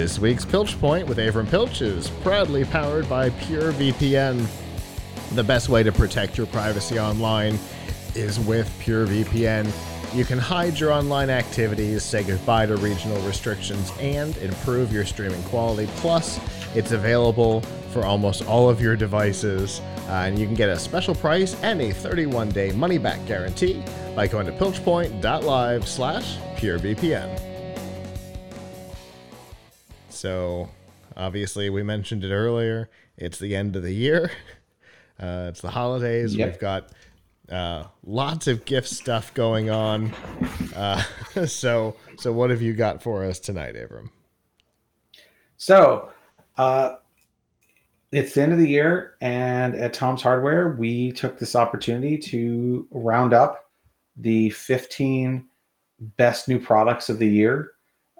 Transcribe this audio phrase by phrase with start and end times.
[0.00, 4.46] This week's Pilch Point with Avram Pilch is proudly powered by PureVPN.
[5.34, 7.58] The best way to protect your privacy online
[8.14, 9.70] is with PureVPN.
[10.16, 15.42] You can hide your online activities, say goodbye to regional restrictions, and improve your streaming
[15.42, 15.86] quality.
[15.96, 16.40] Plus,
[16.74, 17.60] it's available
[17.92, 21.78] for almost all of your devices, uh, and you can get a special price and
[21.78, 23.82] a 31-day money-back guarantee
[24.16, 27.49] by going to pilchpoint.live slash purevpn.
[30.20, 30.68] So,
[31.16, 32.90] obviously, we mentioned it earlier.
[33.16, 34.30] It's the end of the year.
[35.18, 36.34] Uh, it's the holidays.
[36.34, 36.48] Yep.
[36.48, 36.92] We've got
[37.50, 40.14] uh, lots of gift stuff going on.
[40.74, 41.02] Uh,
[41.46, 44.08] so, so what have you got for us tonight, Avram?
[45.58, 46.08] So,
[46.56, 46.94] uh,
[48.12, 52.88] it's the end of the year, and at Tom's Hardware, we took this opportunity to
[52.90, 53.70] round up
[54.16, 55.46] the 15
[56.16, 57.72] best new products of the year,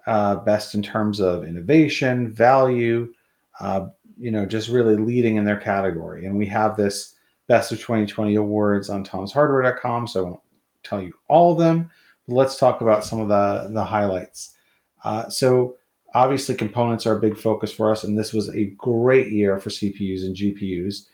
[0.07, 3.13] uh, best in terms of innovation, value,
[3.59, 6.25] uh, you know, just really leading in their category.
[6.25, 7.15] And we have this
[7.47, 10.39] Best of 2020 awards on tomshardware.com, so I won't
[10.83, 11.89] tell you all of them.
[12.25, 14.55] But let's talk about some of the, the highlights.
[15.03, 15.75] Uh, so,
[16.13, 19.69] obviously components are a big focus for us and this was a great year for
[19.69, 21.05] cpus and gpus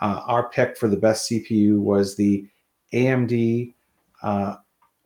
[0.00, 2.46] uh, our pick for the best cpu was the
[2.92, 3.74] amd
[4.22, 4.54] uh,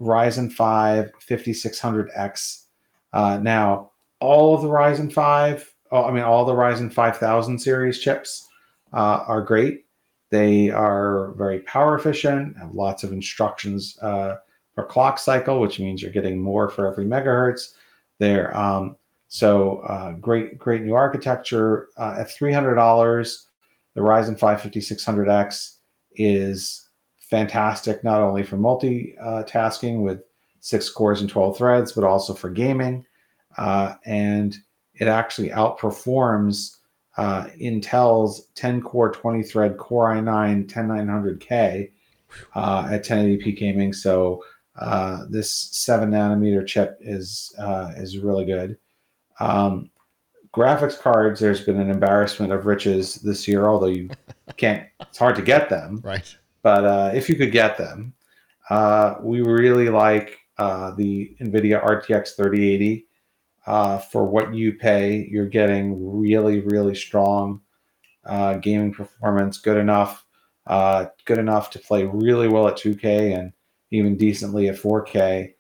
[0.01, 2.65] ryzen 5 5600x
[3.13, 7.99] uh, now all of the ryzen 5 oh, i mean all the ryzen 5000 series
[7.99, 8.49] chips
[8.93, 9.85] uh, are great
[10.31, 14.37] they are very power efficient have lots of instructions uh,
[14.75, 17.75] per clock cycle which means you're getting more for every megahertz
[18.19, 18.97] they're um,
[19.31, 23.47] so uh, great, great new architecture uh, at three hundred dollars.
[23.95, 25.77] The Ryzen 5 5600X
[26.13, 26.89] is
[27.19, 30.23] fantastic, not only for multitasking with
[30.61, 33.05] six cores and 12 threads, but also for gaming.
[33.59, 34.57] Uh, and
[34.95, 36.77] it actually outperforms
[37.17, 41.91] uh, Intel's 10 core, 20 thread Core i9 10900K
[42.55, 43.93] uh, at 1080p gaming.
[43.93, 44.43] So
[44.77, 48.79] uh, this seven nanometer chip is uh, is really good.
[49.41, 49.91] Um,
[50.55, 54.11] graphics cards, there's been an embarrassment of riches this year, although you
[54.57, 56.01] can't, it's hard to get them.
[56.03, 56.35] Right.
[56.63, 58.13] But uh, if you could get them,
[58.69, 63.07] uh, we really like uh, the NVIDIA RTX 3080.
[63.67, 67.61] Uh, for what you pay, you're getting really, really strong
[68.25, 70.25] uh, gaming performance, good enough,
[70.67, 73.53] uh, good enough to play really well at 2K and
[73.91, 75.53] even decently at 4K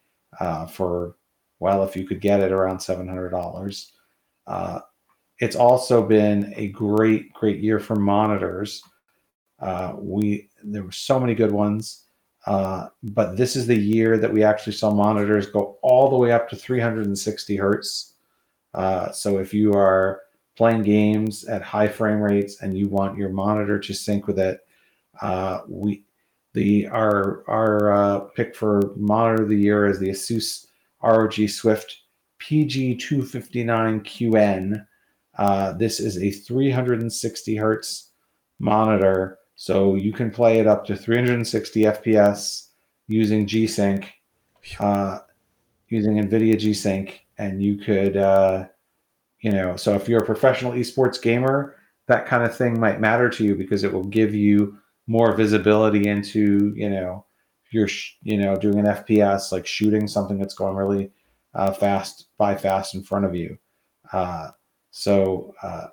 [0.70, 1.16] for
[1.60, 3.86] well, if you could get it around $700.
[4.46, 4.80] Uh,
[5.38, 8.82] it's also been a great, great year for monitors.
[9.60, 12.06] Uh, we there were so many good ones,
[12.46, 16.32] uh, but this is the year that we actually saw monitors go all the way
[16.32, 18.14] up to 360 hertz.
[18.72, 20.22] Uh, so if you are
[20.56, 24.60] playing games at high frame rates and you want your monitor to sync with it,
[25.20, 26.04] uh, we
[26.52, 30.66] the our our uh, pick for monitor of the year is the Asus
[31.02, 32.02] ROG Swift
[32.40, 34.86] PG259QN.
[35.38, 38.10] Uh, this is a 360 hertz
[38.58, 42.68] monitor, so you can play it up to 360 FPS
[43.08, 44.10] using G-Sync,
[44.78, 45.18] uh,
[45.90, 48.68] using NVIDIA G-Sync, and you could, uh,
[49.42, 51.76] you know, so if you're a professional esports gamer,
[52.06, 56.08] that kind of thing might matter to you because it will give you more visibility
[56.08, 57.26] into, you know,
[57.70, 57.88] you're
[58.22, 61.12] you know doing an FPS like shooting something that's going really
[61.54, 63.58] uh, fast by fast in front of you.
[64.10, 64.52] Uh,
[64.90, 65.88] so uh,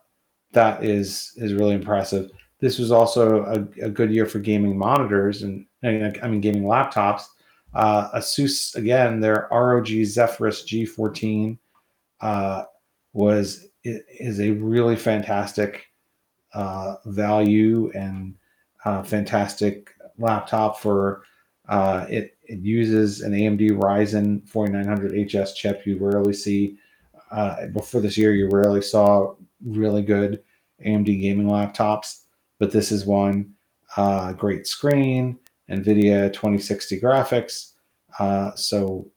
[0.54, 2.32] that is is really impressive.
[2.60, 7.24] This was also a, a good year for gaming monitors and I mean gaming laptops.
[7.74, 11.58] Uh, Asus again, their ROG Zephyrus G14
[12.22, 12.64] uh,
[13.14, 15.88] was is a really fantastic
[16.54, 18.36] uh, value and
[19.06, 21.24] fantastic laptop for
[21.68, 25.86] uh, it, it uses an AMD Ryzen 4900 HS chip.
[25.86, 26.78] You rarely see,
[27.32, 30.42] uh, before this year, you rarely saw really good
[30.86, 32.22] AMD gaming laptops,
[32.60, 33.54] but this is one.
[33.96, 35.40] Uh, great screen,
[35.70, 37.74] NVIDIA 2060 graphics.
[38.20, 39.08] Uh, so,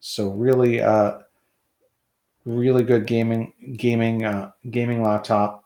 [0.00, 1.18] so really, uh,
[2.44, 5.64] really good gaming, gaming, uh, gaming laptop.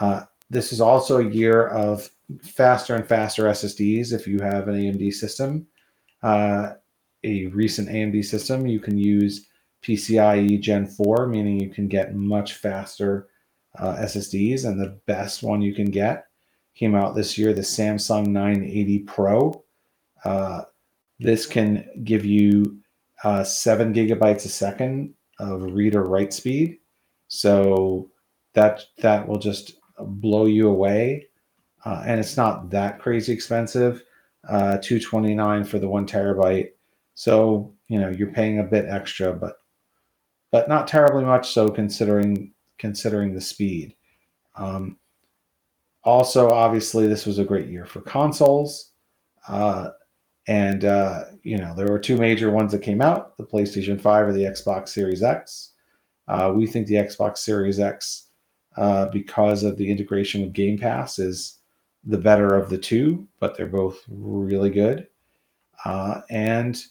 [0.00, 2.10] Uh, this is also a year of
[2.42, 5.66] faster and faster SSDs if you have an AMD system.
[6.22, 6.74] Uh,
[7.22, 9.46] a recent AMD system, you can use
[9.82, 13.28] PCIe Gen 4, meaning you can get much faster
[13.78, 14.64] SSDs.
[14.64, 16.29] And the best one you can get
[16.74, 19.64] came out this year the Samsung 980 Pro.
[20.24, 20.62] Uh,
[21.18, 22.80] this can give you
[23.24, 26.78] uh, seven gigabytes a second of read or write speed.
[27.28, 28.10] So
[28.54, 31.28] that that will just blow you away.
[31.84, 34.02] Uh, and it's not that crazy expensive.
[34.48, 36.70] Uh, 229 for the one terabyte.
[37.14, 39.56] So, you know, you're paying a bit extra, but
[40.50, 43.94] but not terribly much so considering considering the speed.
[44.56, 44.98] Um,
[46.02, 48.92] also, obviously, this was a great year for consoles.
[49.48, 49.90] Uh,
[50.46, 54.28] and, uh, you know, there were two major ones that came out the PlayStation 5
[54.28, 55.72] or the Xbox Series X.
[56.28, 58.28] Uh, we think the Xbox Series X,
[58.76, 61.58] uh, because of the integration with Game Pass, is
[62.04, 65.06] the better of the two, but they're both really good.
[65.84, 66.82] Uh, and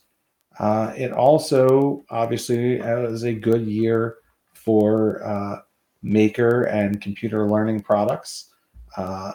[0.60, 4.18] uh, it also obviously is a good year
[4.54, 5.64] for
[6.02, 8.50] maker and computer learning products.
[8.98, 9.34] Uh,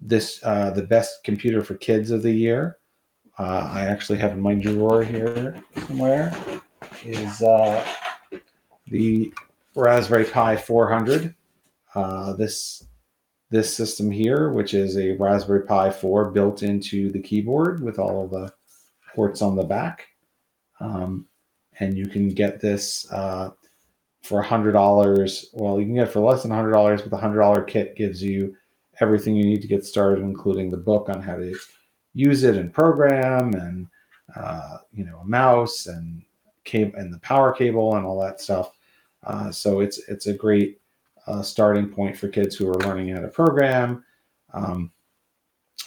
[0.00, 2.78] this uh, the best computer for kids of the year.
[3.38, 6.34] Uh, I actually have in my drawer here somewhere
[7.04, 7.84] is uh,
[8.86, 9.32] the
[9.74, 11.34] Raspberry Pi 400.
[12.36, 12.86] this
[13.50, 18.24] this system here, which is a Raspberry Pi 4 built into the keyboard with all
[18.24, 18.52] of the
[19.14, 20.08] ports on the back.
[20.80, 21.26] Um,
[21.78, 23.50] and you can get this uh,
[24.22, 25.44] for $100.
[25.52, 28.56] Well, you can get it for less than $100, but the $100 kit gives you
[29.00, 31.56] everything you need to get started, including the book on how to
[32.14, 33.86] use it and program and,
[34.36, 36.22] uh, you know, a mouse and
[36.64, 38.72] cable and the power cable and all that stuff.
[39.24, 40.80] Uh, so it's it's a great
[41.26, 44.04] uh, starting point for kids who are learning how to program.
[44.52, 44.90] Um,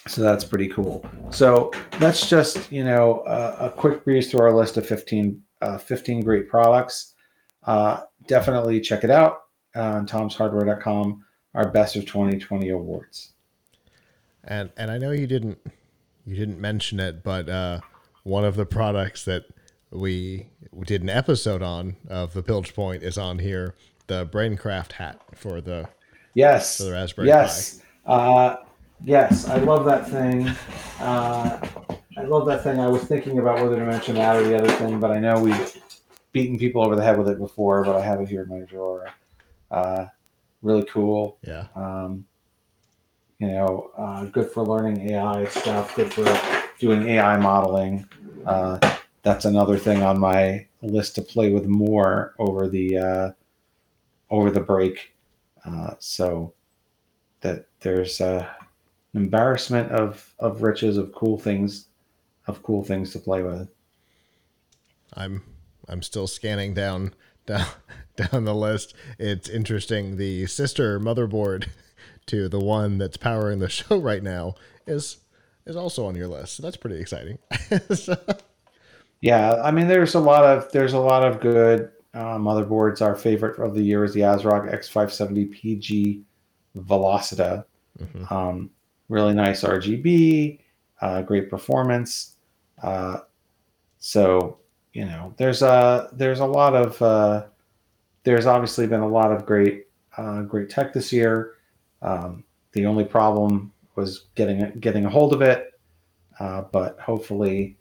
[0.07, 1.05] so that's pretty cool.
[1.29, 5.77] So that's just you know a, a quick breeze through our list of 15, uh,
[5.77, 7.13] 15 great products.
[7.63, 9.41] Uh, definitely check it out
[9.75, 11.23] on tomshardware.com.
[11.57, 13.33] Our best of 2020 awards.
[14.43, 15.59] And and I know you didn't
[16.25, 17.81] you didn't mention it, but uh,
[18.23, 19.45] one of the products that
[19.91, 20.47] we
[20.85, 23.75] did an episode on of the Pilch Point is on here.
[24.07, 25.89] The Braincraft hat for the
[26.33, 27.81] yes for the Raspberry yes.
[28.05, 28.13] Pi.
[28.13, 28.57] Uh,
[29.03, 30.47] Yes, I love that thing.
[30.99, 31.59] Uh,
[32.17, 32.79] I love that thing.
[32.79, 35.39] I was thinking about whether to mention that or the other thing, but I know
[35.39, 35.77] we've
[36.31, 37.83] beaten people over the head with it before.
[37.83, 39.07] But I have it here in my drawer.
[39.69, 40.05] Uh,
[40.61, 41.37] really cool.
[41.41, 41.67] Yeah.
[41.75, 42.25] Um,
[43.39, 45.95] you know, uh, good for learning AI stuff.
[45.95, 46.25] Good for
[46.79, 48.07] doing AI modeling.
[48.45, 48.79] Uh,
[49.21, 53.31] that's another thing on my list to play with more over the uh,
[54.29, 55.13] over the break.
[55.65, 56.53] Uh, so
[57.41, 58.47] that there's uh,
[59.13, 61.87] embarrassment of of riches of cool things
[62.47, 63.69] of cool things to play with.
[65.13, 65.43] I'm
[65.87, 67.13] I'm still scanning down
[67.47, 67.65] down
[68.15, 68.93] down the list.
[69.17, 70.17] It's interesting.
[70.17, 71.69] The sister motherboard
[72.27, 74.53] to the one that's powering the show right now
[74.85, 75.17] is
[75.65, 76.57] is also on your list.
[76.57, 77.39] So that's pretty exciting.
[77.93, 78.15] so.
[79.19, 83.01] Yeah, I mean, there's a lot of there's a lot of good uh, motherboards.
[83.01, 86.21] Our favorite of the year is the ASRock X570 PG
[86.77, 87.65] Velocita.
[87.99, 88.31] Mm-hmm.
[88.31, 88.69] Um,
[89.09, 90.59] really nice RGB,
[91.01, 92.35] uh, great performance.
[92.81, 93.21] Uh,
[93.99, 94.59] so
[94.97, 97.45] you know, there's a there's a lot of uh,
[98.23, 99.85] there's obviously been a lot of great
[100.17, 101.53] uh, great tech this year.
[102.01, 105.79] Um, the only problem was getting getting a hold of it,
[106.39, 107.77] uh, but hopefully,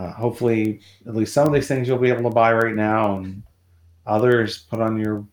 [0.00, 3.18] uh, hopefully at least some of these things you'll be able to buy right now,
[3.18, 3.44] and
[4.04, 5.24] others put on your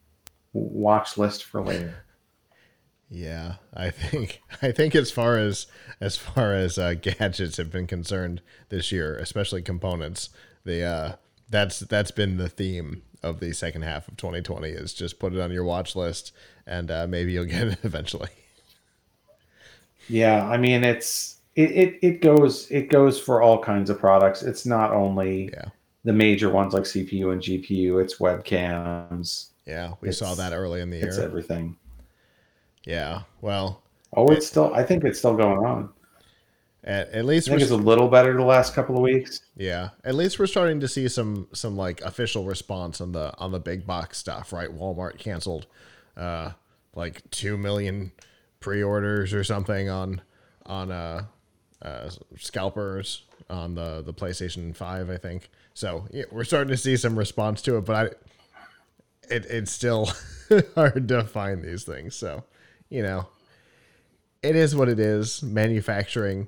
[0.53, 2.05] watch list for later.
[3.09, 5.65] Yeah, I think I think as far as
[5.99, 10.29] as far as uh, gadgets have been concerned this year, especially components,
[10.65, 11.15] the uh,
[11.49, 15.39] that's that's been the theme of the second half of 2020 is just put it
[15.39, 16.31] on your watch list
[16.67, 18.29] and uh, maybe you'll get it eventually.
[20.07, 24.43] Yeah, I mean it's it, it it goes it goes for all kinds of products.
[24.43, 25.65] It's not only yeah.
[26.03, 28.01] the major ones like CPU and GPU.
[28.01, 29.49] It's webcams.
[29.65, 31.07] Yeah, we saw that early in the year.
[31.07, 31.77] It's everything.
[32.85, 33.23] Yeah.
[33.41, 33.81] Well.
[34.15, 34.73] Oh, it's it, still.
[34.73, 35.89] I think it's still going on.
[36.85, 39.41] At, at least I think it's a little better the last couple of weeks.
[39.57, 39.89] Yeah.
[40.03, 43.59] At least we're starting to see some some like official response on the on the
[43.59, 44.53] big box stuff.
[44.53, 44.69] Right.
[44.69, 45.65] Walmart canceled,
[46.15, 46.51] uh,
[46.93, 48.11] like two million
[48.59, 50.21] pre-orders or something on
[50.67, 51.25] on uh,
[51.81, 55.09] uh scalpers on the the PlayStation Five.
[55.09, 55.49] I think.
[55.73, 58.15] So yeah, we're starting to see some response to it, but I.
[59.27, 60.11] It, it's still
[60.75, 62.13] hard to find these things.
[62.15, 62.43] So
[62.89, 63.25] you know,
[64.43, 65.41] it is what it is.
[65.41, 66.47] Manufacturing,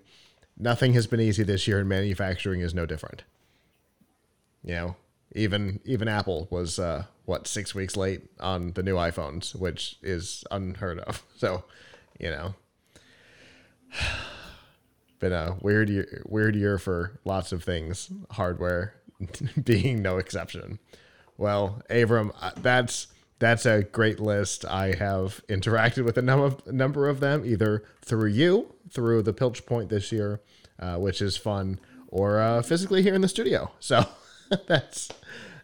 [0.60, 3.24] nothing has been easy this year, and manufacturing is no different.
[4.64, 4.96] You know,
[5.34, 10.44] even even Apple was uh, what six weeks late on the new iPhones, which is
[10.52, 11.24] unheard of.
[11.38, 11.66] So,
[12.20, 12.56] you know,
[15.20, 18.96] been a weird year, weird year for lots of things, hardware
[19.64, 20.80] being no exception.
[21.38, 23.08] Well, Avram, uh, that's
[23.40, 24.66] that's a great list.
[24.66, 29.34] I have interacted with a number of, number of them, either through you, through the
[29.34, 30.42] Pilch Point this year,
[30.80, 33.72] uh, which is fun, or uh, physically here in the studio.
[33.80, 34.06] So
[34.68, 35.10] that's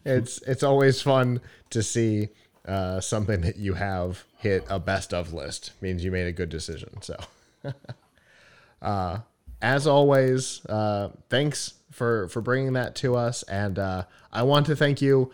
[0.06, 2.30] it's it's always fun to see
[2.68, 5.72] uh, something that you have hit a best of list.
[5.82, 7.02] Means you made a good decision.
[7.02, 7.18] So,
[8.82, 9.20] uh,
[9.62, 14.76] as always, uh, thanks for for bringing that to us, and uh, I want to
[14.76, 15.32] thank you,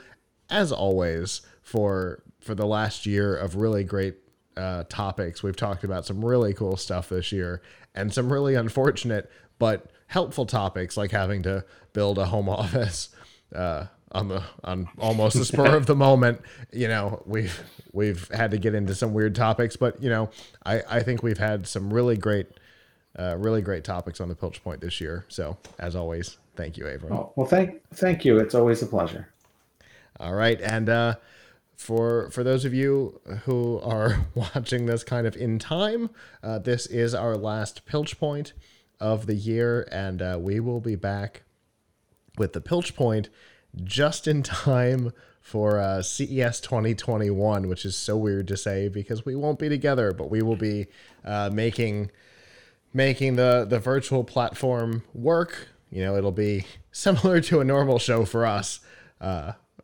[0.50, 4.16] as always, for for the last year of really great
[4.58, 5.42] uh, topics.
[5.42, 7.62] We've talked about some really cool stuff this year,
[7.96, 13.10] and some really unfortunate but helpful topics like having to build a home office
[13.56, 16.42] uh, on the on almost the spur of the moment.
[16.72, 17.62] You know, we've
[17.94, 20.30] we've had to get into some weird topics, but you know,
[20.66, 22.48] I I think we've had some really great.
[23.18, 25.26] Uh, really great topics on the Pilch Point this year.
[25.30, 27.12] So, as always, thank you, Avram.
[27.12, 28.38] Oh, well, thank thank you.
[28.38, 29.28] It's always a pleasure.
[30.20, 31.16] All right, and uh,
[31.80, 36.10] for for those of you who are watching this kind of in time,
[36.44, 38.52] uh, this is our last Pilch Point
[39.00, 41.44] of the year, and uh, we will be back
[42.38, 43.30] with the Pilch Point
[43.82, 49.38] just in time for uh, CES 2021, which is so weird to say because we
[49.38, 50.88] won't be together, but we will be
[51.24, 52.12] uh, making
[52.94, 55.70] making the the virtual platform work.
[55.90, 58.82] You know, it'll be similar to a normal show for us.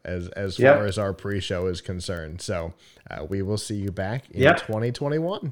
[0.05, 0.75] As as Yep.
[0.77, 2.73] far as our pre-show is concerned, so
[3.09, 4.57] uh, we will see you back in Yep.
[4.67, 5.51] 2021.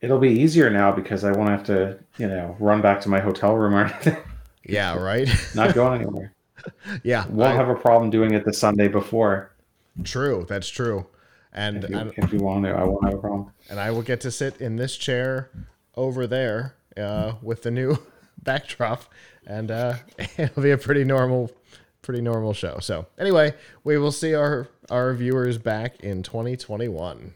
[0.00, 3.20] It'll be easier now because I won't have to, you know, run back to my
[3.20, 4.16] hotel room or anything.
[4.64, 5.28] Yeah, right.
[5.56, 6.32] Not going anywhere.
[7.02, 9.50] yeah, Won't I- have a problem doing it the Sunday before.
[10.04, 10.46] true.
[10.48, 11.04] That's true.
[11.52, 13.50] And If you, if you want to, I won't have a problem.
[13.68, 15.50] and I will get to sit in this chair
[15.96, 17.98] over there uh, with the new
[18.40, 19.02] backdrop,
[19.48, 19.94] and uh,
[20.38, 21.50] it'll be a pretty normal,
[22.02, 22.78] pretty normal show.
[22.80, 23.54] So anyway,
[23.84, 27.34] we will see our our viewers back in 2021.